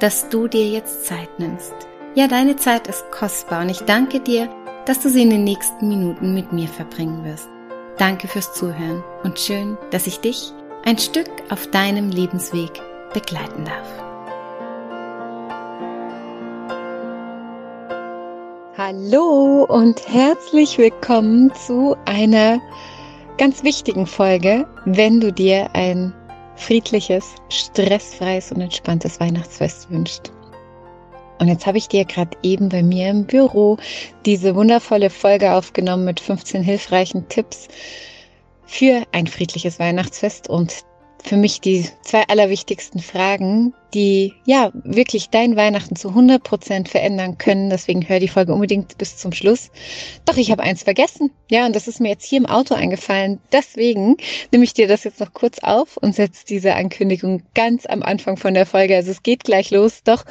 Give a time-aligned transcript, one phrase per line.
[0.00, 1.74] dass du dir jetzt Zeit nimmst.
[2.14, 4.48] Ja, deine Zeit ist kostbar und ich danke dir,
[4.84, 7.48] dass du sie in den nächsten Minuten mit mir verbringen wirst.
[7.98, 10.52] Danke fürs Zuhören und schön, dass ich dich
[10.84, 12.70] ein Stück auf deinem Lebensweg
[13.14, 14.06] begleiten darf.
[18.76, 22.60] Hallo und herzlich willkommen zu einer
[23.38, 26.12] ganz wichtigen Folge, wenn du dir ein
[26.56, 30.32] friedliches, stressfreies und entspanntes Weihnachtsfest wünscht.
[31.38, 33.76] Und jetzt habe ich dir gerade eben bei mir im Büro
[34.24, 37.68] diese wundervolle Folge aufgenommen mit 15 hilfreichen Tipps
[38.64, 40.84] für ein friedliches Weihnachtsfest und
[41.26, 47.36] für mich die zwei allerwichtigsten Fragen, die ja wirklich dein Weihnachten zu 100 Prozent verändern
[47.36, 47.68] können.
[47.68, 49.70] Deswegen hör die Folge unbedingt bis zum Schluss.
[50.24, 51.30] Doch ich habe eins vergessen.
[51.50, 53.40] Ja, und das ist mir jetzt hier im Auto eingefallen.
[53.50, 54.16] Deswegen
[54.52, 58.36] nehme ich dir das jetzt noch kurz auf und setze diese Ankündigung ganz am Anfang
[58.36, 58.94] von der Folge.
[58.94, 60.02] Also es geht gleich los.
[60.04, 60.24] Doch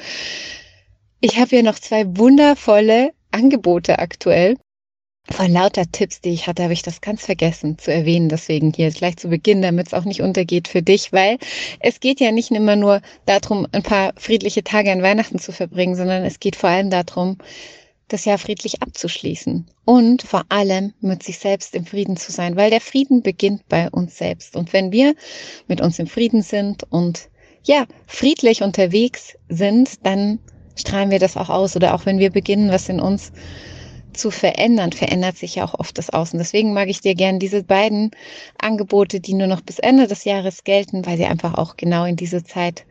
[1.19, 4.55] ich habe hier noch zwei wundervolle Angebote aktuell
[5.29, 8.29] von lauter Tipps, die ich hatte, habe ich das ganz vergessen zu erwähnen.
[8.29, 11.37] Deswegen hier gleich zu Beginn, damit es auch nicht untergeht für dich, weil
[11.79, 15.95] es geht ja nicht immer nur darum, ein paar friedliche Tage an Weihnachten zu verbringen,
[15.95, 17.37] sondern es geht vor allem darum,
[18.07, 22.69] das Jahr friedlich abzuschließen und vor allem mit sich selbst im Frieden zu sein, weil
[22.69, 24.55] der Frieden beginnt bei uns selbst.
[24.55, 25.15] Und wenn wir
[25.67, 27.29] mit uns im Frieden sind und
[27.63, 30.37] ja, friedlich unterwegs sind, dann
[30.75, 33.31] strahlen wir das auch aus oder auch wenn wir beginnen, was in uns
[34.17, 36.39] zu verändern, verändert sich ja auch oft das Außen.
[36.39, 38.11] Deswegen mag ich dir gerne diese beiden
[38.59, 42.15] Angebote, die nur noch bis Ende des Jahres gelten, weil sie einfach auch genau in
[42.15, 42.85] diese Zeit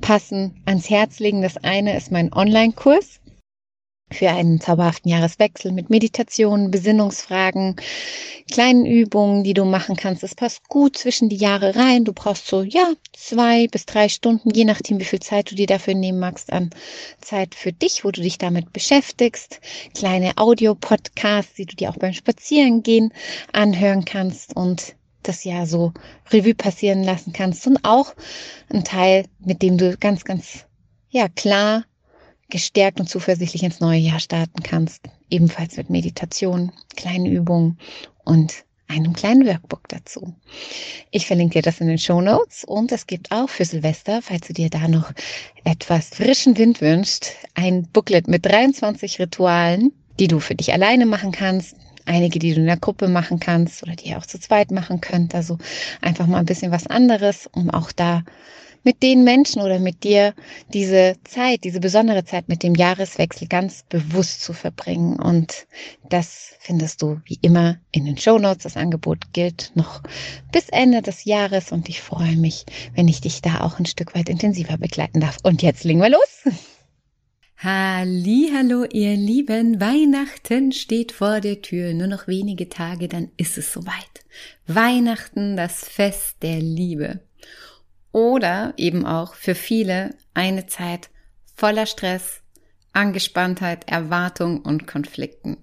[0.00, 1.42] passen, ans Herz legen.
[1.42, 3.19] Das eine ist mein Online-Kurs
[4.12, 7.76] für einen zauberhaften Jahreswechsel mit Meditationen, Besinnungsfragen,
[8.50, 10.22] kleinen Übungen, die du machen kannst.
[10.22, 12.04] Es passt gut zwischen die Jahre rein.
[12.04, 15.66] Du brauchst so, ja, zwei bis drei Stunden, je nachdem, wie viel Zeit du dir
[15.66, 16.70] dafür nehmen magst, an
[17.20, 19.60] Zeit für dich, wo du dich damit beschäftigst.
[19.94, 23.12] Kleine Audio-Podcasts, die du dir auch beim Spazierengehen
[23.52, 25.92] anhören kannst und das Jahr so
[26.30, 27.66] Revue passieren lassen kannst.
[27.66, 28.14] Und auch
[28.72, 30.66] ein Teil, mit dem du ganz, ganz,
[31.10, 31.84] ja, klar
[32.50, 35.02] gestärkt und zuversichtlich ins neue Jahr starten kannst.
[35.30, 37.78] Ebenfalls mit Meditation, kleinen Übungen
[38.24, 40.34] und einem kleinen Workbook dazu.
[41.10, 44.48] Ich verlinke dir das in den Show Notes und es gibt auch für Silvester, falls
[44.48, 45.12] du dir da noch
[45.64, 51.30] etwas frischen Wind wünschst, ein Booklet mit 23 Ritualen, die du für dich alleine machen
[51.30, 54.72] kannst, einige, die du in der Gruppe machen kannst oder die ihr auch zu zweit
[54.72, 55.34] machen könnt.
[55.34, 55.58] Also
[56.00, 58.24] einfach mal ein bisschen was anderes, um auch da
[58.82, 60.34] mit den Menschen oder mit dir
[60.72, 65.18] diese Zeit, diese besondere Zeit mit dem Jahreswechsel ganz bewusst zu verbringen.
[65.18, 65.66] Und
[66.08, 68.62] das findest du wie immer in den Show Notes.
[68.64, 70.02] Das Angebot gilt noch
[70.52, 72.64] bis Ende des Jahres und ich freue mich,
[72.94, 75.36] wenn ich dich da auch ein Stück weit intensiver begleiten darf.
[75.42, 76.44] Und jetzt legen wir los.
[77.62, 83.70] Hallo, ihr Lieben, Weihnachten steht vor der Tür, nur noch wenige Tage, dann ist es
[83.70, 84.24] soweit.
[84.66, 87.20] Weihnachten, das Fest der Liebe
[88.12, 91.10] oder eben auch für viele eine Zeit
[91.54, 92.40] voller Stress,
[92.92, 95.58] Angespanntheit, Erwartung und Konflikten.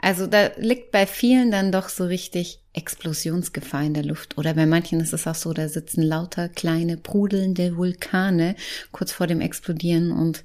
[0.00, 4.38] Also da liegt bei vielen dann doch so richtig Explosionsgefahr in der Luft.
[4.38, 8.56] Oder bei manchen ist es auch so, da sitzen lauter kleine prudelnde Vulkane
[8.92, 10.44] kurz vor dem Explodieren und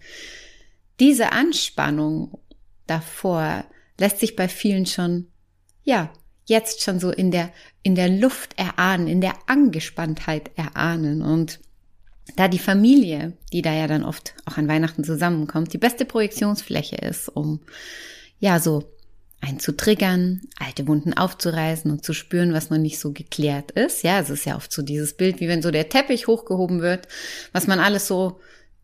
[0.99, 2.39] diese Anspannung
[2.87, 3.65] davor
[3.97, 5.27] lässt sich bei vielen schon,
[5.83, 6.11] ja,
[6.45, 7.49] jetzt schon so in der,
[7.83, 11.59] in der Luft erahnen, in der Angespanntheit erahnen und
[12.35, 16.95] da die Familie, die da ja dann oft auch an Weihnachten zusammenkommt, die beste Projektionsfläche
[16.95, 17.59] ist, um
[18.39, 18.83] ja so
[19.41, 24.03] einen zu triggern, alte Wunden aufzureißen und zu spüren, was noch nicht so geklärt ist.
[24.03, 27.07] Ja, es ist ja oft so dieses Bild, wie wenn so der Teppich hochgehoben wird,
[27.51, 28.39] was man alles so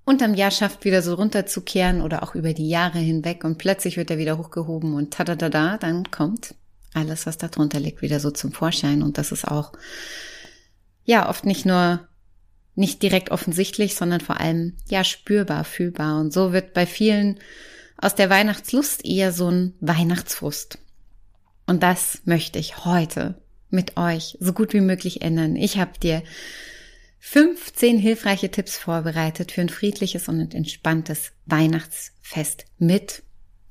[0.06, 4.12] unterm Jahr schafft, wieder so runterzukehren oder auch über die Jahre hinweg und plötzlich wird
[4.12, 6.54] er wieder hochgehoben und tada da da, dann kommt
[6.94, 9.02] alles, was da drunter liegt, wieder so zum Vorschein.
[9.02, 9.74] Und das ist auch,
[11.04, 12.08] ja, oft nicht nur
[12.76, 16.20] nicht direkt offensichtlich, sondern vor allem, ja, spürbar, fühlbar.
[16.20, 17.40] Und so wird bei vielen
[17.98, 20.80] aus der Weihnachtslust eher so ein Weihnachtsfrust.
[21.68, 23.36] Und das möchte ich heute
[23.70, 25.56] mit euch so gut wie möglich ändern.
[25.56, 26.24] Ich habe dir
[27.20, 33.24] 15 hilfreiche Tipps vorbereitet für ein friedliches und entspanntes Weihnachtsfest mit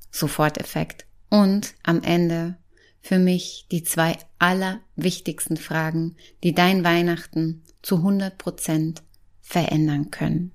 [0.09, 1.05] Soforteffekt.
[1.29, 2.55] Und am Ende
[3.01, 9.03] für mich die zwei allerwichtigsten Fragen, die dein Weihnachten zu 100 Prozent
[9.41, 10.51] verändern können.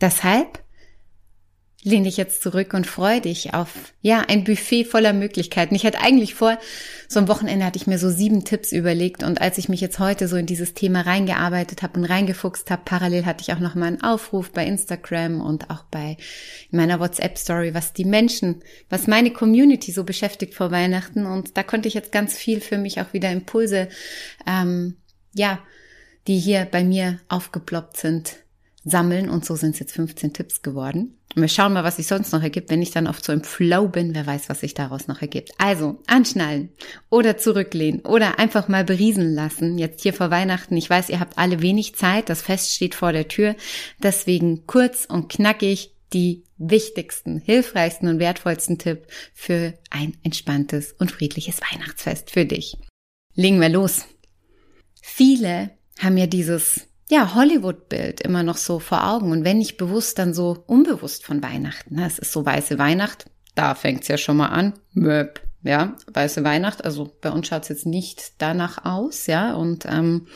[0.00, 0.64] Deshalb
[1.84, 3.68] lehn dich jetzt zurück und freu dich auf,
[4.00, 5.76] ja, ein Buffet voller Möglichkeiten.
[5.76, 6.58] Ich hatte eigentlich vor,
[7.06, 10.00] so am Wochenende hatte ich mir so sieben Tipps überlegt und als ich mich jetzt
[10.00, 13.76] heute so in dieses Thema reingearbeitet habe und reingefuchst habe, parallel hatte ich auch noch
[13.76, 16.16] mal einen Aufruf bei Instagram und auch bei
[16.72, 21.86] meiner WhatsApp-Story, was die Menschen, was meine Community so beschäftigt vor Weihnachten und da konnte
[21.86, 23.88] ich jetzt ganz viel für mich auch wieder Impulse,
[24.48, 24.96] ähm,
[25.32, 25.60] ja,
[26.26, 28.36] die hier bei mir aufgeploppt sind,
[28.84, 31.17] sammeln und so sind es jetzt 15 Tipps geworden.
[31.40, 32.70] Wir schauen mal, was sich sonst noch ergibt.
[32.70, 35.52] Wenn ich dann oft so im Flow bin, wer weiß, was sich daraus noch ergibt.
[35.58, 36.70] Also, anschnallen
[37.10, 39.78] oder zurücklehnen oder einfach mal beriesen lassen.
[39.78, 40.76] Jetzt hier vor Weihnachten.
[40.76, 42.28] Ich weiß, ihr habt alle wenig Zeit.
[42.28, 43.56] Das Fest steht vor der Tür.
[44.02, 51.60] Deswegen kurz und knackig die wichtigsten, hilfreichsten und wertvollsten Tipp für ein entspanntes und friedliches
[51.60, 52.76] Weihnachtsfest für dich.
[53.34, 54.06] Legen wir los.
[55.00, 59.32] Viele haben ja dieses ja, Hollywood-Bild immer noch so vor Augen.
[59.32, 61.96] Und wenn nicht bewusst, dann so unbewusst von Weihnachten.
[61.96, 62.06] Ne?
[62.06, 64.74] Es ist so weiße Weihnacht, da fängt's ja schon mal an.
[64.92, 65.40] Möp.
[65.64, 66.84] Ja, weiße Weihnacht.
[66.84, 69.54] Also bei uns schaut's jetzt nicht danach aus, ja.
[69.54, 70.28] Und ähm,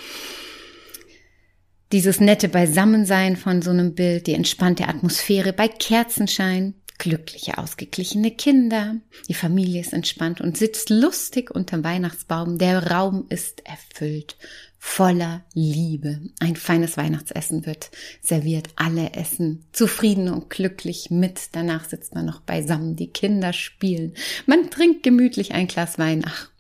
[1.93, 8.97] dieses nette Beisammensein von so einem Bild, die entspannte Atmosphäre bei Kerzenschein, glückliche, ausgeglichene Kinder.
[9.29, 12.59] Die Familie ist entspannt und sitzt lustig unterm Weihnachtsbaum.
[12.59, 14.37] Der Raum ist erfüllt
[14.85, 16.21] voller Liebe.
[16.41, 18.71] Ein feines Weihnachtsessen wird serviert.
[18.75, 21.51] Alle essen zufrieden und glücklich mit.
[21.53, 22.97] Danach sitzt man noch beisammen.
[22.97, 24.15] Die Kinder spielen.
[24.47, 26.25] Man trinkt gemütlich ein Glas Wein.
[26.27, 26.51] Ach,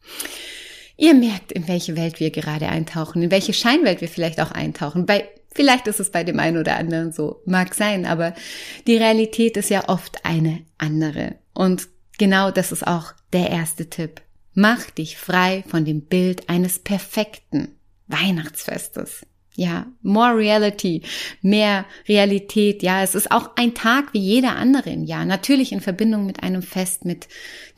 [0.96, 5.05] ihr merkt, in welche Welt wir gerade eintauchen, in welche Scheinwelt wir vielleicht auch eintauchen.
[5.05, 8.34] Bei Vielleicht ist es bei dem einen oder anderen so, mag sein, aber
[8.87, 11.37] die Realität ist ja oft eine andere.
[11.54, 11.88] Und
[12.19, 14.22] genau das ist auch der erste Tipp.
[14.54, 17.76] Mach dich frei von dem Bild eines perfekten.
[18.06, 19.26] Weihnachtsfestes.
[19.54, 21.02] Ja, more reality,
[21.43, 22.82] mehr Realität.
[22.82, 25.26] Ja, es ist auch ein Tag wie jeder andere im Jahr.
[25.26, 27.28] Natürlich in Verbindung mit einem Fest, mit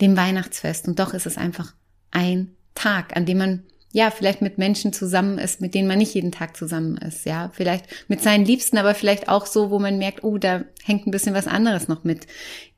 [0.01, 0.87] dem Weihnachtsfest.
[0.87, 1.75] Und doch ist es einfach
[2.13, 3.63] ein Tag, an dem man
[3.95, 7.53] ja, vielleicht mit Menschen zusammen ist, mit denen man nicht jeden Tag zusammen ist, ja,
[7.55, 11.13] vielleicht mit seinen Liebsten, aber vielleicht auch so, wo man merkt, oh, da hängt ein
[11.13, 12.27] bisschen was anderes noch mit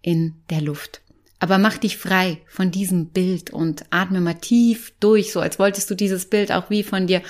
[0.02, 1.00] in der Luft.
[1.38, 5.90] Aber mach dich frei von diesem Bild und atme mal tief durch, so als wolltest
[5.90, 7.22] du dieses Bild auch wie von dir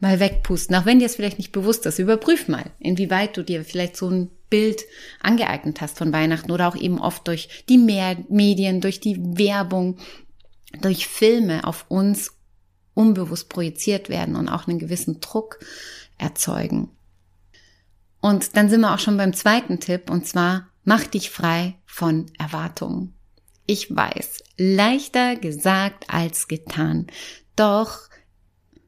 [0.00, 0.76] mal wegpusten.
[0.76, 4.10] Auch wenn dir es vielleicht nicht bewusst ist, überprüf mal, inwieweit du dir vielleicht so
[4.10, 4.82] ein Bild
[5.22, 9.96] angeeignet hast von Weihnachten oder auch eben oft durch die Medien, durch die Werbung,
[10.80, 12.31] durch Filme auf uns
[12.94, 15.58] unbewusst projiziert werden und auch einen gewissen Druck
[16.18, 16.90] erzeugen.
[18.20, 22.26] Und dann sind wir auch schon beim zweiten Tipp, und zwar Mach dich frei von
[22.38, 23.14] Erwartungen.
[23.66, 27.06] Ich weiß, leichter gesagt als getan.
[27.54, 28.08] Doch,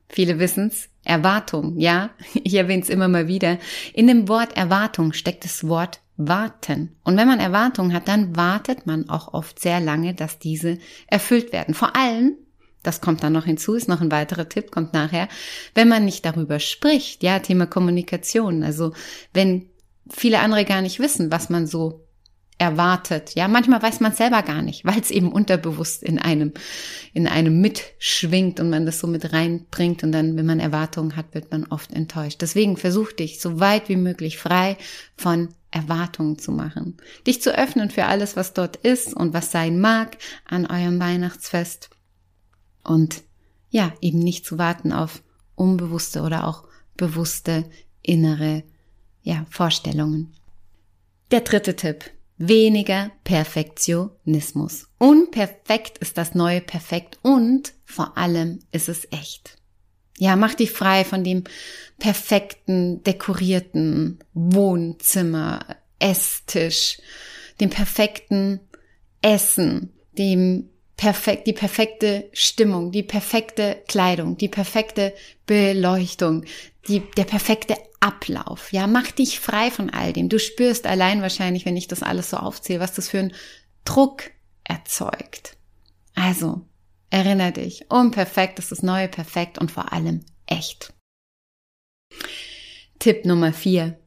[0.09, 3.59] viele wissen's, Erwartung, ja, ich erwähne es immer mal wieder.
[3.93, 6.97] In dem Wort Erwartung steckt das Wort warten.
[7.05, 11.53] Und wenn man Erwartungen hat, dann wartet man auch oft sehr lange, dass diese erfüllt
[11.53, 11.75] werden.
[11.75, 12.37] Vor allem,
[12.85, 15.29] das kommt dann noch hinzu, ist noch ein weiterer Tipp, kommt nachher,
[15.75, 18.63] wenn man nicht darüber spricht, ja, Thema Kommunikation.
[18.63, 18.93] Also
[19.33, 19.69] wenn
[20.09, 22.05] viele andere gar nicht wissen, was man so
[22.59, 23.35] erwartet.
[23.35, 26.53] Ja, manchmal weiß man selber gar nicht, weil es eben unterbewusst in einem,
[27.13, 31.35] in einem mitschwingt und man das so mit reinbringt und dann, wenn man Erwartungen hat,
[31.35, 32.41] wird man oft enttäuscht.
[32.41, 34.77] Deswegen versuch dich so weit wie möglich frei
[35.17, 36.97] von Erwartungen zu machen.
[37.27, 41.91] Dich zu öffnen für alles, was dort ist und was sein mag an eurem Weihnachtsfest.
[42.85, 43.23] Und
[43.71, 45.23] ja, eben nicht zu warten auf
[45.57, 46.65] unbewusste oder auch
[46.97, 47.65] bewusste
[48.03, 48.63] innere
[49.23, 50.33] ja, Vorstellungen.
[51.31, 52.11] Der dritte Tipp.
[52.37, 54.89] Weniger Perfektionismus.
[54.99, 59.57] Unperfekt ist das neue Perfekt und vor allem ist es echt.
[60.19, 61.45] Ja, mach dich frei von dem
[61.99, 65.65] perfekten, dekorierten Wohnzimmer,
[65.99, 66.99] Esstisch,
[67.61, 68.61] dem perfekten
[69.23, 75.15] Essen, dem perfekt, die perfekte Stimmung, die perfekte Kleidung, die perfekte
[75.47, 76.45] Beleuchtung,
[76.89, 78.73] die, der perfekte Ablauf.
[78.73, 80.29] Ja, mach dich frei von all dem.
[80.29, 83.35] Du spürst allein wahrscheinlich, wenn ich das alles so aufzähle, was das für einen
[83.85, 84.31] Druck
[84.63, 85.57] erzeugt.
[86.15, 86.63] Also,
[87.11, 90.93] erinnere dich, unperfekt ist das neue Perfekt und vor allem echt.
[92.99, 93.99] Tipp Nummer vier: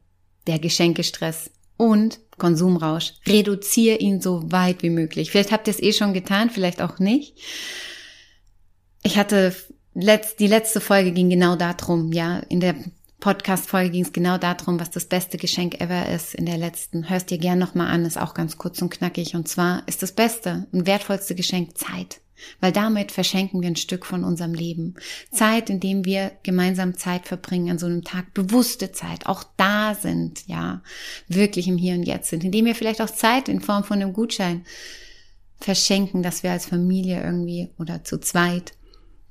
[0.46, 3.14] Der Geschenkestress und Konsumrausch.
[3.26, 5.30] Reduziere ihn so weit wie möglich.
[5.30, 7.34] Vielleicht habt ihr es eh schon getan, vielleicht auch nicht.
[9.02, 9.54] Ich hatte
[9.94, 12.40] letzt, die letzte Folge ging genau darum, ja.
[12.48, 12.74] In der
[13.20, 16.34] Podcast-Folge ging es genau darum, was das beste Geschenk ever ist.
[16.34, 19.34] In der letzten, hörst dir gern nochmal an, ist auch ganz kurz und knackig.
[19.34, 22.20] Und zwar ist das beste und wertvollste Geschenk Zeit.
[22.60, 24.94] Weil damit verschenken wir ein Stück von unserem Leben.
[25.30, 29.94] Zeit, in dem wir gemeinsam Zeit verbringen an so einem Tag, bewusste Zeit, auch da
[29.94, 30.82] sind, ja,
[31.28, 34.12] wirklich im Hier und Jetzt sind, indem wir vielleicht auch Zeit in Form von einem
[34.12, 34.64] Gutschein
[35.60, 38.74] verschenken, dass wir als Familie irgendwie oder zu zweit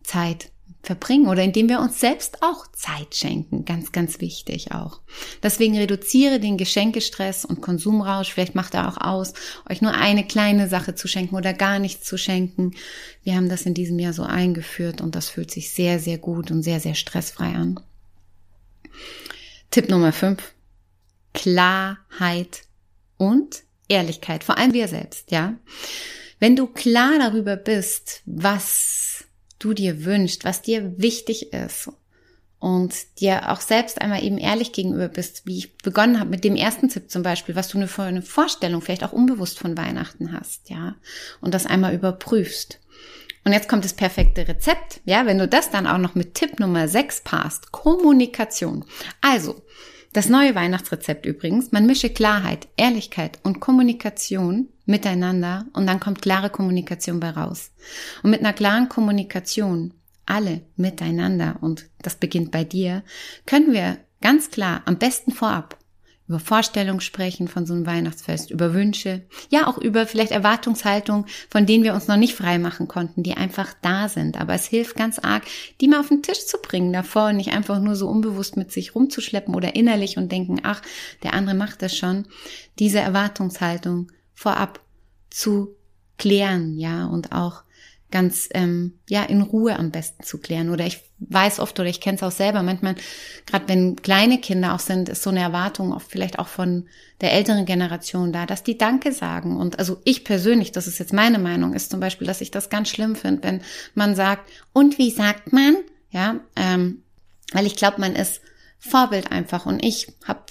[0.03, 0.51] Zeit
[0.83, 3.65] verbringen oder indem wir uns selbst auch Zeit schenken.
[3.65, 5.01] Ganz, ganz wichtig auch.
[5.43, 8.31] Deswegen reduziere den Geschenkestress und Konsumrausch.
[8.31, 9.33] Vielleicht macht er auch aus,
[9.69, 12.71] euch nur eine kleine Sache zu schenken oder gar nichts zu schenken.
[13.23, 16.51] Wir haben das in diesem Jahr so eingeführt und das fühlt sich sehr, sehr gut
[16.51, 17.79] und sehr, sehr stressfrei an.
[19.71, 20.41] Tipp Nummer 5.
[21.33, 22.63] Klarheit
[23.17, 24.43] und Ehrlichkeit.
[24.43, 25.55] Vor allem wir selbst, ja.
[26.39, 29.26] Wenn du klar darüber bist, was
[29.59, 31.89] du dir wünschst, was dir wichtig ist
[32.59, 36.55] und dir auch selbst einmal eben ehrlich gegenüber bist, wie ich begonnen habe mit dem
[36.55, 40.95] ersten Tipp zum Beispiel, was du eine Vorstellung vielleicht auch unbewusst von Weihnachten hast, ja,
[41.41, 42.79] und das einmal überprüfst.
[43.45, 46.59] Und jetzt kommt das perfekte Rezept, ja, wenn du das dann auch noch mit Tipp
[46.59, 48.83] Nummer 6 passt, Kommunikation.
[49.21, 49.63] Also,
[50.11, 56.49] das neue Weihnachtsrezept übrigens, man mische Klarheit, Ehrlichkeit und Kommunikation miteinander und dann kommt klare
[56.49, 57.71] Kommunikation bei raus.
[58.23, 59.93] Und mit einer klaren Kommunikation,
[60.25, 63.03] alle miteinander und das beginnt bei dir,
[63.45, 65.77] können wir ganz klar am besten vorab
[66.27, 71.65] über Vorstellungen sprechen von so einem Weihnachtsfest, über Wünsche, ja auch über vielleicht Erwartungshaltung, von
[71.65, 74.39] denen wir uns noch nicht frei machen konnten, die einfach da sind.
[74.39, 75.43] Aber es hilft ganz arg,
[75.79, 78.71] die mal auf den Tisch zu bringen davor und nicht einfach nur so unbewusst mit
[78.73, 80.81] sich rumzuschleppen oder innerlich und denken, ach,
[81.23, 82.27] der andere macht das schon.
[82.77, 84.79] Diese Erwartungshaltung vorab
[85.31, 85.75] zu
[86.17, 87.63] klären, ja, und auch
[88.09, 90.69] ganz ähm, ja in Ruhe am besten zu klären.
[90.69, 92.63] Oder ich weiß oft oder ich kenne es auch selber.
[92.63, 92.95] Manchmal,
[93.45, 96.87] gerade wenn kleine Kinder auch sind, ist so eine Erwartung oft vielleicht auch von
[97.19, 99.57] der älteren Generation da, dass die Danke sagen.
[99.57, 102.69] Und also ich persönlich, das ist jetzt meine Meinung, ist zum Beispiel, dass ich das
[102.69, 103.61] ganz schlimm finde, wenn
[103.95, 105.75] man sagt, und wie sagt man?
[106.11, 107.03] Ja, ähm,
[107.51, 108.39] weil ich glaube, man ist
[108.79, 109.65] Vorbild einfach.
[109.65, 110.43] Und ich habe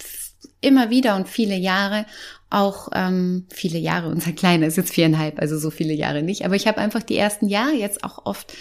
[0.61, 2.05] immer wieder und viele Jahre
[2.49, 6.55] auch ähm, viele Jahre, unser Kleiner ist jetzt viereinhalb, also so viele Jahre nicht, aber
[6.55, 8.53] ich habe einfach die ersten Jahre jetzt auch oft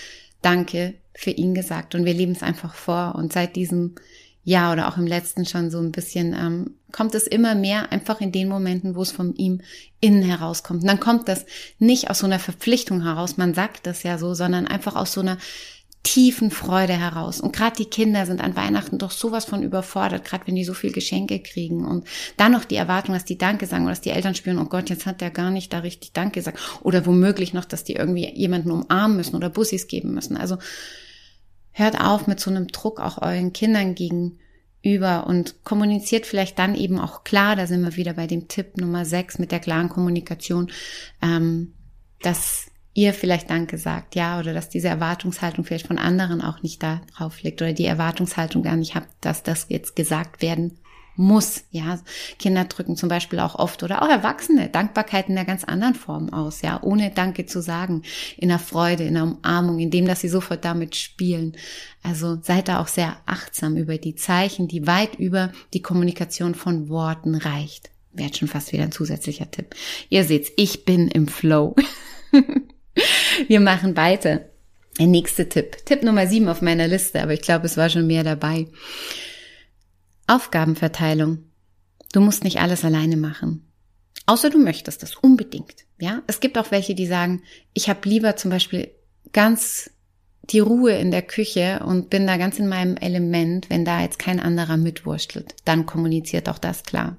[0.43, 3.95] Danke für ihn gesagt und wir leben es einfach vor und seit diesem
[4.45, 8.21] Jahr oder auch im letzten schon so ein bisschen ähm, kommt es immer mehr einfach
[8.21, 9.61] in den Momenten, wo es von ihm
[10.01, 10.83] innen herauskommt.
[10.83, 11.45] Und dann kommt das
[11.81, 15.21] nicht aus so einer Verpflichtung heraus, man sagt das ja so, sondern einfach aus so
[15.21, 15.37] einer
[16.07, 17.41] tiefen Freude heraus.
[17.41, 20.73] Und gerade die Kinder sind an Weihnachten doch sowas von überfordert, gerade wenn die so
[20.73, 21.85] viel Geschenke kriegen.
[21.85, 24.67] Und dann noch die Erwartung, dass die Danke sagen oder dass die Eltern spüren, oh
[24.67, 26.61] Gott, jetzt hat der gar nicht da richtig Danke gesagt.
[26.83, 30.37] Oder womöglich noch, dass die irgendwie jemanden umarmen müssen oder Bussis geben müssen.
[30.37, 30.59] Also
[31.73, 37.01] hört auf mit so einem Druck auch euren Kindern gegenüber und kommuniziert vielleicht dann eben
[37.01, 40.71] auch klar, da sind wir wieder bei dem Tipp Nummer 6 mit der klaren Kommunikation,
[41.21, 41.75] ähm,
[42.23, 46.83] dass ihr vielleicht Danke sagt, ja, oder dass diese Erwartungshaltung vielleicht von anderen auch nicht
[46.83, 50.79] da drauf liegt oder die Erwartungshaltung gar nicht habt, dass das jetzt gesagt werden
[51.19, 51.99] muss, ja.
[52.39, 56.33] Kinder drücken zum Beispiel auch oft oder auch Erwachsene Dankbarkeit in einer ganz anderen Form
[56.33, 58.03] aus, ja, ohne Danke zu sagen,
[58.37, 61.57] in der Freude, in der Umarmung, in dem, dass sie sofort damit spielen.
[62.03, 66.89] Also seid da auch sehr achtsam über die Zeichen, die weit über die Kommunikation von
[66.89, 67.91] Worten reicht.
[68.13, 69.75] Wäre schon fast wieder ein zusätzlicher Tipp.
[70.09, 71.77] Ihr seht's, ich bin im Flow.
[73.49, 74.47] Wir machen weiter.
[74.99, 75.85] Der nächste Tipp.
[75.85, 78.67] Tipp Nummer sieben auf meiner Liste, aber ich glaube, es war schon mehr dabei.
[80.27, 81.45] Aufgabenverteilung.
[82.13, 83.71] Du musst nicht alles alleine machen.
[84.25, 85.85] Außer du möchtest das unbedingt.
[85.99, 87.43] Ja, es gibt auch welche, die sagen,
[87.75, 88.91] ich habe lieber zum Beispiel
[89.33, 89.91] ganz
[90.51, 94.19] die Ruhe in der Küche und bin da ganz in meinem Element, wenn da jetzt
[94.19, 95.55] kein anderer mitwurstelt.
[95.65, 97.17] Dann kommuniziert auch das klar.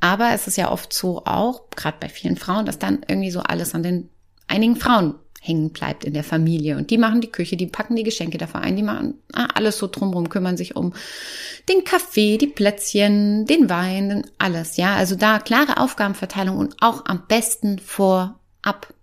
[0.00, 3.40] Aber es ist ja oft so auch, gerade bei vielen Frauen, dass dann irgendwie so
[3.40, 4.10] alles an den
[4.48, 6.76] einigen Frauen hängen bleibt in der Familie.
[6.76, 9.76] Und die machen die Küche, die packen die Geschenke dafür ein, die machen ah, alles
[9.76, 10.94] so drumherum, kümmern sich um
[11.68, 14.76] den Kaffee, die Plätzchen, den Wein, alles.
[14.76, 18.94] Ja, also da klare Aufgabenverteilung und auch am besten vorab.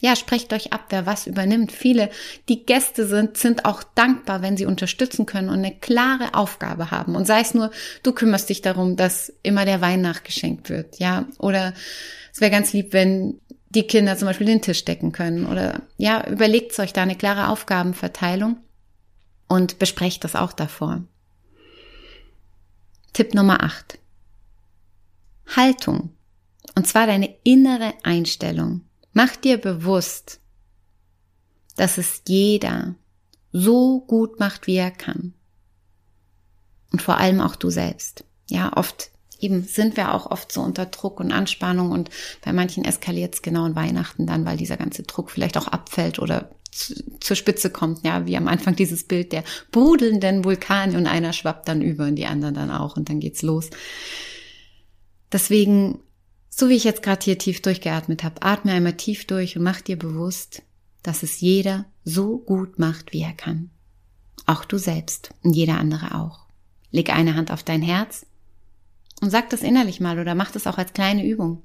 [0.00, 1.72] Ja, sprecht euch ab, wer was übernimmt.
[1.72, 2.10] Viele,
[2.50, 7.16] die Gäste sind, sind auch dankbar, wenn sie unterstützen können und eine klare Aufgabe haben.
[7.16, 7.70] Und sei es nur,
[8.02, 11.00] du kümmerst dich darum, dass immer der Wein nachgeschenkt wird.
[11.00, 11.72] Ja, oder
[12.32, 13.40] es wäre ganz lieb, wenn
[13.70, 15.46] die Kinder zum Beispiel den Tisch decken können.
[15.46, 18.58] Oder ja, überlegt euch da eine klare Aufgabenverteilung
[19.48, 21.04] und besprecht das auch davor.
[23.12, 23.98] Tipp Nummer 8.
[25.56, 26.10] Haltung.
[26.74, 28.82] Und zwar deine innere Einstellung.
[29.12, 30.40] Mach dir bewusst,
[31.76, 32.94] dass es jeder
[33.52, 35.34] so gut macht, wie er kann.
[36.92, 38.24] Und vor allem auch du selbst.
[38.48, 42.10] Ja, oft eben sind wir auch oft so unter Druck und Anspannung und
[42.44, 46.18] bei manchen eskaliert es genau in Weihnachten dann, weil dieser ganze Druck vielleicht auch abfällt
[46.18, 51.06] oder zu, zur Spitze kommt, ja, wie am Anfang dieses Bild der brodelnden Vulkane und
[51.06, 53.70] einer schwappt dann über und die anderen dann auch und dann geht's los.
[55.32, 56.00] Deswegen,
[56.48, 59.80] so wie ich jetzt gerade hier tief durchgeatmet habe, atme einmal tief durch und mach
[59.80, 60.62] dir bewusst,
[61.02, 63.70] dass es jeder so gut macht, wie er kann.
[64.46, 66.46] Auch du selbst und jeder andere auch.
[66.90, 68.26] Leg eine Hand auf dein Herz
[69.20, 71.62] und sag das innerlich mal oder mach das auch als kleine Übung.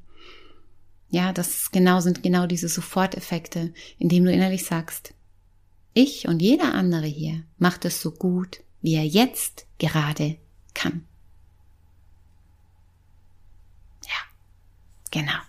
[1.10, 5.14] Ja, das genau sind genau diese Soforteffekte, indem du innerlich sagst,
[5.94, 10.38] ich und jeder andere hier macht es so gut, wie er jetzt gerade
[10.74, 11.06] kann.
[14.04, 14.20] Ja,
[15.12, 15.40] genau.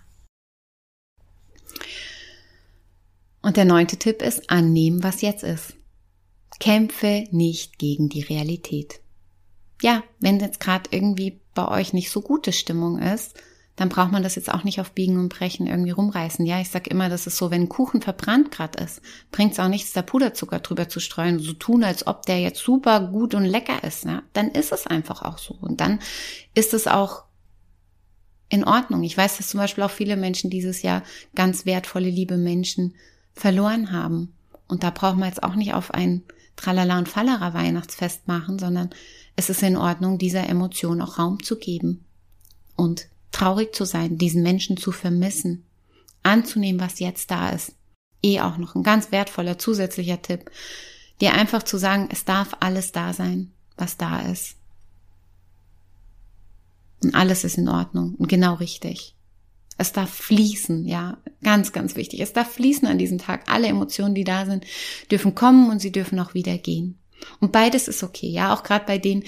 [3.41, 5.75] Und der neunte Tipp ist, annehmen, was jetzt ist.
[6.59, 9.01] Kämpfe nicht gegen die Realität.
[9.81, 13.35] Ja, wenn jetzt gerade irgendwie bei euch nicht so gute Stimmung ist,
[13.75, 16.45] dann braucht man das jetzt auch nicht auf Biegen und Brechen irgendwie rumreißen.
[16.45, 19.67] Ja, ich sag immer, das ist so, wenn Kuchen verbrannt gerade ist, bringt es auch
[19.67, 23.43] nichts, da Puderzucker drüber zu streuen, so tun, als ob der jetzt super gut und
[23.43, 24.05] lecker ist.
[24.05, 24.23] Ja?
[24.33, 25.55] Dann ist es einfach auch so.
[25.59, 25.99] Und dann
[26.53, 27.25] ist es auch
[28.47, 29.03] in Ordnung.
[29.03, 32.95] Ich weiß, dass zum Beispiel auch viele Menschen dieses Jahr ganz wertvolle, liebe Menschen
[33.33, 34.33] verloren haben.
[34.67, 36.23] Und da braucht man jetzt auch nicht auf ein
[36.55, 38.89] Tralala und Fallera Weihnachtsfest machen, sondern
[39.35, 42.05] es ist in Ordnung, dieser Emotion auch Raum zu geben
[42.75, 45.65] und traurig zu sein, diesen Menschen zu vermissen,
[46.23, 47.73] anzunehmen, was jetzt da ist.
[48.23, 50.49] Eh auch noch ein ganz wertvoller zusätzlicher Tipp,
[51.21, 54.55] dir einfach zu sagen, es darf alles da sein, was da ist.
[57.03, 59.14] Und alles ist in Ordnung und genau richtig.
[59.77, 62.21] Es darf fließen, ja, ganz, ganz wichtig.
[62.21, 63.51] Es darf fließen an diesem Tag.
[63.51, 64.65] Alle Emotionen, die da sind,
[65.11, 66.97] dürfen kommen und sie dürfen auch wieder gehen.
[67.39, 69.23] Und beides ist okay, ja, auch gerade bei denen,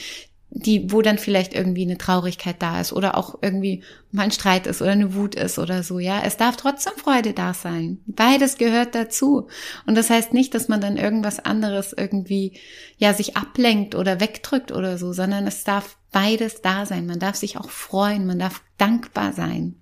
[0.50, 4.66] die, wo dann vielleicht irgendwie eine Traurigkeit da ist oder auch irgendwie mal ein Streit
[4.66, 6.22] ist oder eine Wut ist oder so, ja.
[6.24, 8.00] Es darf trotzdem Freude da sein.
[8.06, 9.48] Beides gehört dazu.
[9.86, 12.54] Und das heißt nicht, dass man dann irgendwas anderes irgendwie,
[12.98, 17.06] ja, sich ablenkt oder wegdrückt oder so, sondern es darf beides da sein.
[17.06, 19.76] Man darf sich auch freuen, man darf dankbar sein.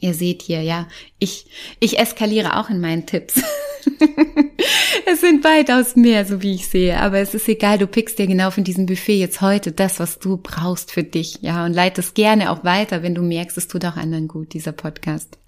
[0.00, 0.86] Ihr seht hier, ja,
[1.18, 1.46] ich,
[1.80, 3.34] ich eskaliere auch in meinen Tipps.
[5.06, 8.26] es sind weitaus mehr, so wie ich sehe, aber es ist egal, du pickst dir
[8.26, 12.14] genau von diesem Buffet jetzt heute das, was du brauchst für dich, ja, und leitest
[12.14, 15.38] gerne auch weiter, wenn du merkst, es tut auch anderen gut, dieser Podcast.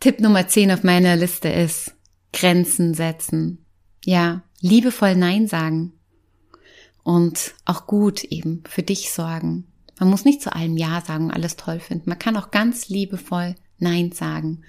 [0.00, 1.94] Tipp Nummer 10 auf meiner Liste ist
[2.32, 3.64] Grenzen setzen.
[4.04, 5.92] Ja, liebevoll Nein sagen.
[7.02, 9.69] Und auch gut eben für dich sorgen.
[10.00, 12.08] Man muss nicht zu allem Ja sagen und alles toll finden.
[12.08, 14.62] Man kann auch ganz liebevoll Nein sagen.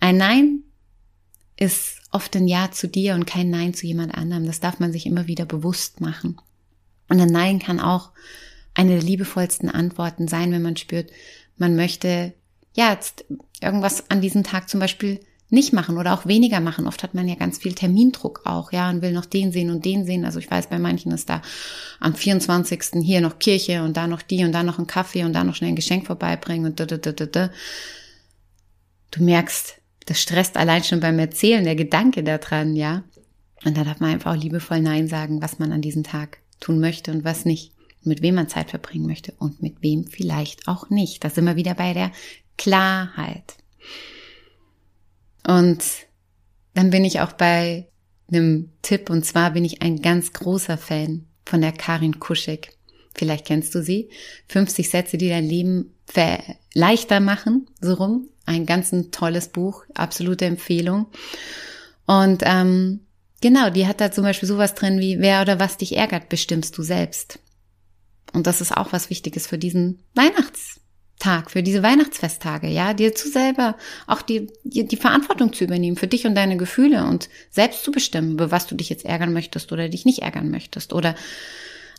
[0.00, 0.62] Ein Nein
[1.56, 4.44] ist oft ein Ja zu dir und kein Nein zu jemand anderem.
[4.44, 6.36] Das darf man sich immer wieder bewusst machen.
[7.08, 8.10] Und ein Nein kann auch
[8.74, 11.10] eine der liebevollsten Antworten sein, wenn man spürt,
[11.56, 12.34] man möchte
[12.74, 13.24] ja jetzt
[13.60, 16.88] irgendwas an diesem Tag zum Beispiel nicht machen oder auch weniger machen.
[16.88, 19.84] Oft hat man ja ganz viel Termindruck auch, ja, und will noch den sehen und
[19.84, 20.24] den sehen.
[20.24, 21.40] Also ich weiß, bei manchen ist da
[22.00, 23.02] am 24.
[23.04, 25.54] hier noch Kirche und da noch die und da noch ein Kaffee und da noch
[25.54, 27.50] schnell ein Geschenk vorbeibringen und da, da, da, da, da.
[29.12, 33.04] Du merkst, das stresst allein schon beim Erzählen, der Gedanke daran, ja.
[33.64, 36.80] Und da darf man einfach auch liebevoll Nein sagen, was man an diesem Tag tun
[36.80, 37.72] möchte und was nicht.
[38.02, 41.24] Mit wem man Zeit verbringen möchte und mit wem vielleicht auch nicht.
[41.24, 42.12] Da sind wir wieder bei der
[42.56, 43.56] Klarheit.
[45.46, 45.84] Und
[46.74, 47.88] dann bin ich auch bei
[48.28, 52.72] einem Tipp und zwar bin ich ein ganz großer Fan von der Karin Kuschig.
[53.14, 54.10] Vielleicht kennst du sie.
[54.48, 55.94] 50 Sätze, die dein Leben
[56.74, 58.28] leichter machen, so rum.
[58.44, 61.06] Ein ganz ein tolles Buch, absolute Empfehlung.
[62.06, 63.00] Und ähm,
[63.40, 66.76] genau, die hat da zum Beispiel sowas drin wie, wer oder was dich ärgert, bestimmst
[66.76, 67.38] du selbst.
[68.32, 70.80] Und das ist auch was Wichtiges für diesen Weihnachts
[71.18, 73.76] Tag, für diese Weihnachtsfesttage, ja, dir zu selber
[74.06, 77.90] auch die, die, die Verantwortung zu übernehmen für dich und deine Gefühle und selbst zu
[77.90, 80.92] bestimmen, über was du dich jetzt ärgern möchtest oder dich nicht ärgern möchtest.
[80.92, 81.14] Oder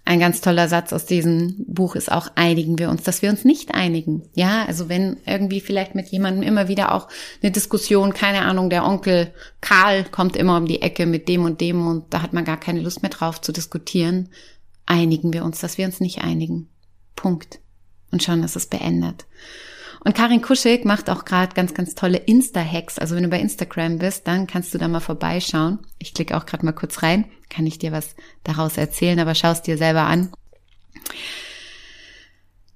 [0.05, 3.43] ein ganz toller Satz aus diesem Buch ist auch, einigen wir uns, dass wir uns
[3.43, 4.29] nicht einigen.
[4.35, 7.09] Ja, also wenn irgendwie vielleicht mit jemandem immer wieder auch
[7.41, 11.59] eine Diskussion, keine Ahnung, der Onkel Karl kommt immer um die Ecke mit dem und
[11.59, 14.29] dem und da hat man gar keine Lust mehr drauf zu diskutieren,
[14.85, 16.69] einigen wir uns, dass wir uns nicht einigen.
[17.15, 17.59] Punkt
[18.11, 19.25] und schon ist es beendet.
[20.03, 22.99] Und Karin Kuschig macht auch gerade ganz, ganz tolle Insta-Hacks.
[22.99, 25.79] Also wenn du bei Instagram bist, dann kannst du da mal vorbeischauen.
[25.99, 29.51] Ich klicke auch gerade mal kurz rein, kann ich dir was daraus erzählen, aber schau
[29.51, 30.31] es dir selber an.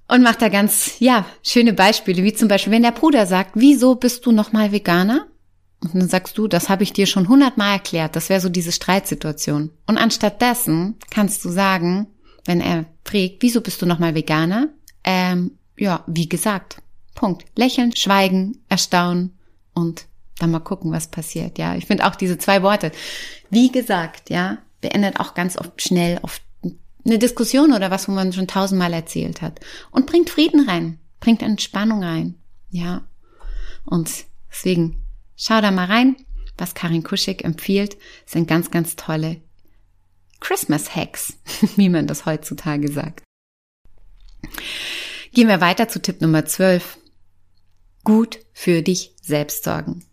[0.08, 3.94] Und macht da ganz, ja, schöne Beispiele, wie zum Beispiel, wenn der Bruder sagt, wieso
[3.94, 5.26] bist du nochmal Veganer?
[5.80, 8.14] Und dann sagst du, das habe ich dir schon hundertmal erklärt.
[8.14, 9.70] Das wäre so diese Streitsituation.
[9.86, 12.08] Und anstatt dessen kannst du sagen,
[12.44, 14.68] wenn er fragt, wieso bist du nochmal Veganer?
[15.04, 16.82] Ähm, ja, wie gesagt.
[17.14, 17.44] Punkt.
[17.56, 19.36] Lächeln, schweigen, erstaunen
[19.74, 20.06] und
[20.38, 21.58] dann mal gucken, was passiert.
[21.58, 22.90] Ja, ich finde auch diese zwei Worte.
[23.50, 26.42] Wie gesagt, ja, beendet auch ganz oft schnell oft
[27.04, 29.60] eine Diskussion oder was, wo man schon tausendmal erzählt hat.
[29.90, 32.36] Und bringt Frieden rein, bringt Entspannung rein.
[32.70, 33.02] Ja.
[33.84, 34.10] Und
[34.50, 35.04] deswegen
[35.36, 36.16] schau da mal rein.
[36.58, 39.40] Was Karin Kuschig empfiehlt, sind ganz, ganz tolle
[40.38, 41.34] Christmas Hacks,
[41.76, 43.24] wie man das heutzutage sagt.
[45.32, 46.98] Gehen wir weiter zu Tipp Nummer 12.
[48.04, 50.04] Gut für dich selbst sorgen.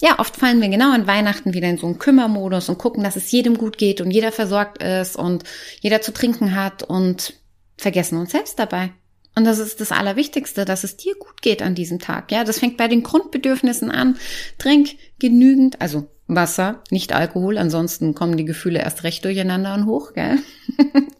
[0.00, 3.16] Ja, oft fallen wir genau an Weihnachten wieder in so einen Kümmermodus und gucken, dass
[3.16, 5.44] es jedem gut geht und jeder versorgt ist und
[5.80, 7.34] jeder zu trinken hat und
[7.76, 8.92] vergessen uns selbst dabei.
[9.34, 12.32] Und das ist das Allerwichtigste, dass es dir gut geht an diesem Tag.
[12.32, 14.16] Ja, das fängt bei den Grundbedürfnissen an.
[14.58, 20.12] Trink genügend, also Wasser, nicht Alkohol, ansonsten kommen die Gefühle erst recht durcheinander und hoch,
[20.14, 20.38] gell?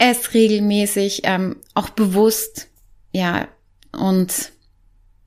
[0.00, 2.68] Ess regelmäßig, ähm, auch bewusst,
[3.12, 3.48] ja,
[3.92, 4.52] und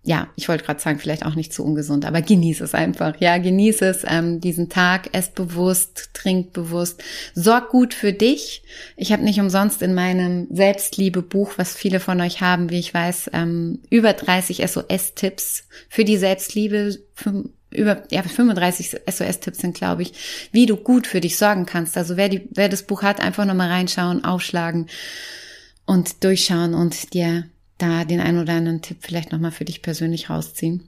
[0.06, 3.16] ja, ich wollte gerade sagen, vielleicht auch nicht zu ungesund, aber genieß es einfach.
[3.22, 7.02] Ja, genieß es, ähm, diesen Tag, ess bewusst, trink bewusst,
[7.34, 8.64] sorg gut für dich.
[8.98, 13.30] Ich habe nicht umsonst in meinem Selbstliebe-Buch, was viele von euch haben, wie ich weiß,
[13.32, 20.14] ähm, über 30 SOS-Tipps für die Selbstliebe, für, über ja, 35 SOS-Tipps sind, glaube ich,
[20.52, 21.98] wie du gut für dich sorgen kannst.
[21.98, 24.88] Also wer, die, wer das Buch hat, einfach nochmal reinschauen, aufschlagen
[25.86, 27.46] und durchschauen und dir
[27.78, 30.88] da den einen oder anderen Tipp vielleicht nochmal für dich persönlich rausziehen.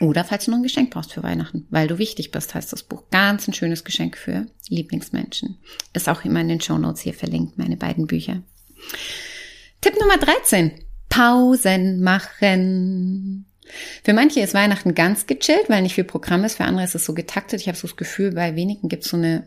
[0.00, 2.84] Oder falls du noch ein Geschenk brauchst für Weihnachten, weil du wichtig bist, heißt das
[2.84, 3.04] Buch.
[3.10, 5.58] Ganz ein schönes Geschenk für Lieblingsmenschen.
[5.92, 8.42] Ist auch immer in den Show Notes hier verlinkt, meine beiden Bücher.
[9.80, 10.72] Tipp Nummer 13.
[11.08, 13.47] Pausen machen.
[14.04, 16.56] Für manche ist Weihnachten ganz gechillt, weil nicht viel Programm ist.
[16.56, 17.60] Für andere ist es so getaktet.
[17.60, 19.46] Ich habe so das Gefühl, bei wenigen gibt es so eine,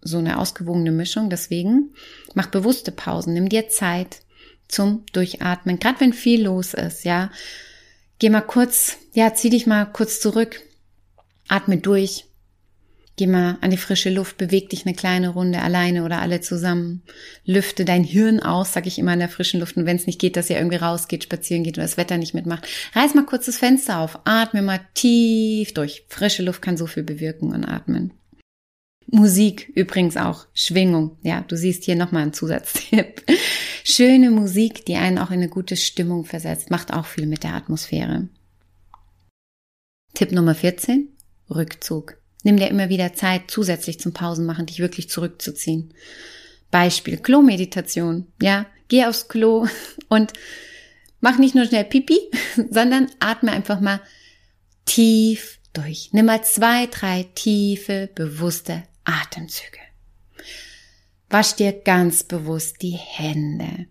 [0.00, 1.30] so eine ausgewogene Mischung.
[1.30, 1.94] Deswegen
[2.34, 3.34] mach bewusste Pausen.
[3.34, 4.20] Nimm dir Zeit
[4.68, 5.78] zum Durchatmen.
[5.78, 7.30] Gerade wenn viel los ist, ja.
[8.18, 10.62] Geh mal kurz, ja, zieh dich mal kurz zurück.
[11.48, 12.24] Atme durch.
[13.18, 17.02] Geh mal an die frische Luft, beweg dich eine kleine Runde alleine oder alle zusammen.
[17.46, 19.78] Lüfte dein Hirn aus, sag ich immer in der frischen Luft.
[19.78, 22.34] Und wenn es nicht geht, dass ihr irgendwie rausgeht, spazieren geht oder das Wetter nicht
[22.34, 26.04] mitmacht, reiß mal kurz das Fenster auf, atme mal tief durch.
[26.08, 28.12] Frische Luft kann so viel bewirken und atmen.
[29.06, 31.16] Musik übrigens auch, Schwingung.
[31.22, 33.22] Ja, du siehst hier nochmal einen Zusatztipp.
[33.84, 37.54] Schöne Musik, die einen auch in eine gute Stimmung versetzt, macht auch viel mit der
[37.54, 38.28] Atmosphäre.
[40.12, 41.08] Tipp Nummer 14,
[41.48, 42.18] Rückzug.
[42.42, 45.94] Nimm dir immer wieder Zeit, zusätzlich zum Pausenmachen, dich wirklich zurückzuziehen.
[46.70, 48.26] Beispiel, Klo-Meditation.
[48.40, 49.66] Ja, geh aufs Klo
[50.08, 50.32] und
[51.20, 52.18] mach nicht nur schnell Pipi,
[52.70, 54.00] sondern atme einfach mal
[54.84, 56.10] tief durch.
[56.12, 59.78] Nimm mal zwei, drei tiefe, bewusste Atemzüge.
[61.28, 63.86] Wasch dir ganz bewusst die Hände.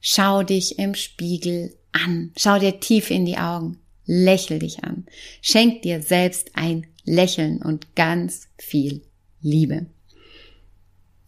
[0.00, 2.32] Schau dich im Spiegel an.
[2.36, 3.78] Schau dir tief in die Augen.
[4.04, 5.06] Lächel dich an.
[5.40, 9.02] Schenk dir selbst ein Lächeln und ganz viel
[9.40, 9.86] Liebe.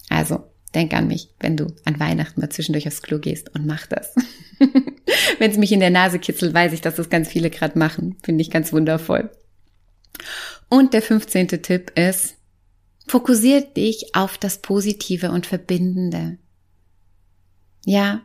[0.09, 3.87] Also, denk an mich, wenn du an Weihnachten mal zwischendurch aufs Klo gehst und mach
[3.87, 4.15] das.
[5.39, 8.17] wenn es mich in der Nase kitzelt, weiß ich, dass das ganz viele gerade machen.
[8.23, 9.31] Finde ich ganz wundervoll.
[10.69, 11.49] Und der 15.
[11.63, 12.37] Tipp ist,
[13.09, 16.39] Fokussier dich auf das Positive und Verbindende.
[17.85, 18.23] Ja,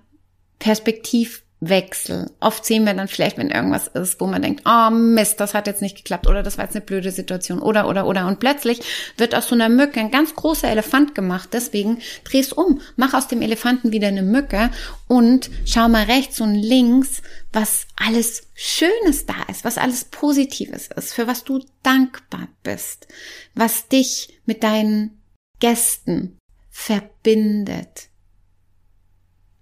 [1.61, 2.31] Perspektivwechsel.
[2.39, 5.67] Oft sehen wir dann vielleicht, wenn irgendwas ist, wo man denkt, oh Mist, das hat
[5.67, 8.27] jetzt nicht geklappt oder das war jetzt eine blöde Situation oder, oder, oder.
[8.27, 8.81] Und plötzlich
[9.17, 11.49] wird aus so einer Mücke ein ganz großer Elefant gemacht.
[11.53, 12.81] Deswegen dreh's um.
[12.95, 14.71] Mach aus dem Elefanten wieder eine Mücke
[15.07, 17.21] und schau mal rechts und links,
[17.53, 23.07] was alles Schönes da ist, was alles Positives ist, für was du dankbar bist,
[23.53, 25.21] was dich mit deinen
[25.59, 26.37] Gästen
[26.69, 28.10] verbindet.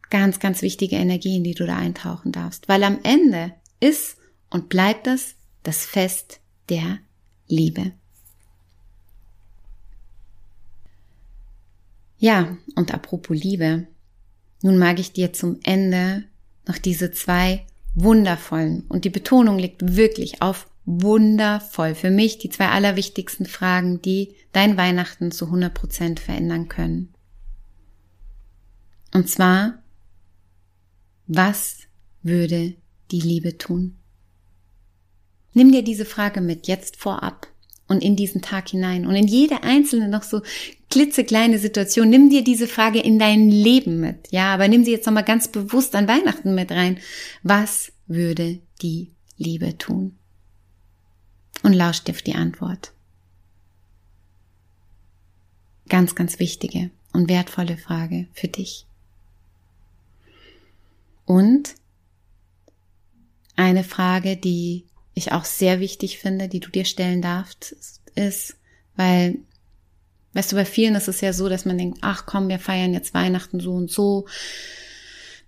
[0.10, 4.18] Ganz, ganz wichtige Energien, die du da eintauchen darfst, weil am Ende ist
[4.50, 7.00] und bleibt es das Fest der
[7.48, 7.92] Liebe.
[12.18, 13.88] Ja, und apropos Liebe,
[14.62, 16.26] nun mag ich dir zum Ende
[16.68, 18.86] noch diese zwei wundervollen.
[18.90, 21.96] Und die Betonung liegt wirklich auf wundervoll.
[21.96, 27.14] Für mich die zwei allerwichtigsten Fragen, die dein Weihnachten zu 100 Prozent verändern können.
[29.14, 29.82] Und zwar,
[31.30, 31.78] was
[32.22, 32.76] würde
[33.12, 33.96] die Liebe tun?
[35.54, 37.48] Nimm dir diese Frage mit jetzt vorab
[37.88, 40.42] und in diesen Tag hinein und in jede einzelne noch so
[40.90, 42.10] klitzekleine Situation.
[42.10, 44.28] Nimm dir diese Frage in dein Leben mit.
[44.32, 47.00] Ja, aber nimm sie jetzt nochmal ganz bewusst an Weihnachten mit rein.
[47.44, 50.20] Was würde die Liebe tun?
[51.64, 52.94] und lausch dir auf die Antwort.
[55.88, 58.86] Ganz, ganz wichtige und wertvolle Frage für dich.
[61.30, 61.76] Und
[63.56, 67.76] eine Frage, die ich auch sehr wichtig finde, die du dir stellen darfst,
[68.16, 68.56] ist,
[68.96, 69.38] weil,
[70.34, 72.96] weißt du, bei vielen ist es ja so, dass man denkt, ach komm, wir feiern
[72.96, 74.26] jetzt Weihnachten so und so.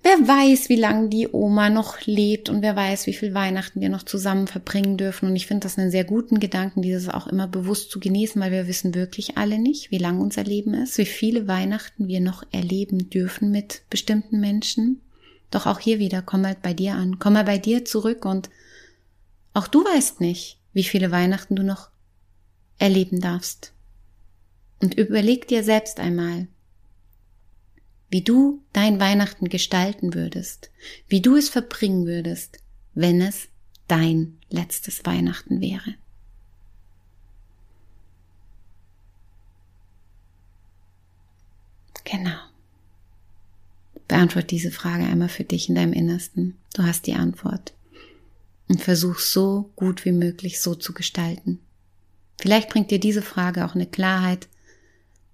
[0.04, 3.90] Wer weiß, wie lange die Oma noch lebt und wer weiß, wie viel Weihnachten wir
[3.90, 5.30] noch zusammen verbringen dürfen.
[5.30, 8.52] Und ich finde das einen sehr guten Gedanken, dieses auch immer bewusst zu genießen, weil
[8.52, 12.44] wir wissen wirklich alle nicht, wie lang unser Leben ist, wie viele Weihnachten wir noch
[12.52, 15.02] erleben dürfen mit bestimmten Menschen.
[15.52, 18.50] Doch auch hier wieder, komm mal bei dir an, komm mal bei dir zurück und
[19.54, 21.90] auch du weißt nicht, wie viele Weihnachten du noch
[22.80, 23.74] erleben darfst.
[24.82, 26.48] Und überleg dir selbst einmal,
[28.10, 30.72] wie du dein Weihnachten gestalten würdest,
[31.08, 32.58] wie du es verbringen würdest,
[32.94, 33.48] wenn es
[33.88, 35.96] dein letztes Weihnachten wäre.
[42.04, 42.51] Genau.
[44.12, 46.58] Beantwort diese Frage einmal für dich in deinem Innersten.
[46.74, 47.72] Du hast die Antwort.
[48.68, 51.60] Und versuch so gut wie möglich so zu gestalten.
[52.38, 54.50] Vielleicht bringt dir diese Frage auch eine Klarheit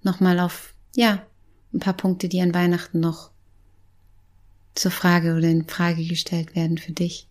[0.04, 1.26] nochmal auf, ja,
[1.74, 3.32] ein paar Punkte, die an Weihnachten noch
[4.76, 7.28] zur Frage oder in Frage gestellt werden für dich.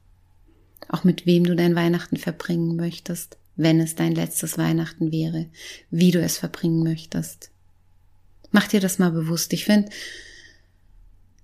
[0.88, 5.46] Auch mit wem du dein Weihnachten verbringen möchtest, wenn es dein letztes Weihnachten wäre,
[5.90, 7.52] wie du es verbringen möchtest.
[8.50, 9.52] Mach dir das mal bewusst.
[9.52, 9.90] Ich finde,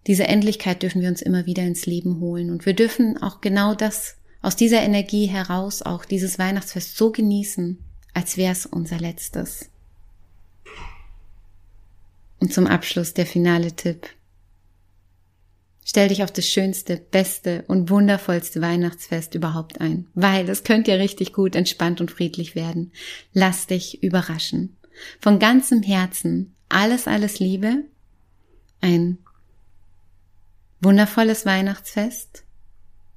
[0.07, 3.75] diese Endlichkeit dürfen wir uns immer wieder ins Leben holen und wir dürfen auch genau
[3.75, 7.79] das aus dieser Energie heraus auch dieses Weihnachtsfest so genießen,
[8.13, 9.71] als wäre es unser letztes.
[12.41, 14.09] Und zum Abschluss der finale Tipp.
[15.85, 20.97] Stell dich auf das schönste, beste und wundervollste Weihnachtsfest überhaupt ein, weil es könnte ja
[20.97, 22.93] richtig gut entspannt und friedlich werden.
[23.33, 24.77] Lass dich überraschen.
[25.21, 27.85] Von ganzem Herzen alles, alles Liebe.
[28.81, 29.19] Ein
[30.83, 32.45] wundervolles Weihnachtsfest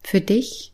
[0.04, 0.74] für dich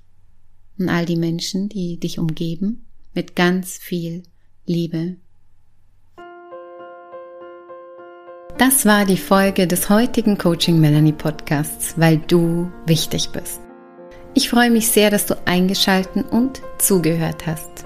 [0.77, 4.23] und all die Menschen, die dich umgeben, mit ganz viel
[4.65, 5.17] Liebe
[8.61, 13.59] Das war die Folge des heutigen Coaching Melanie Podcasts, weil du wichtig bist.
[14.35, 17.85] Ich freue mich sehr, dass du eingeschalten und zugehört hast.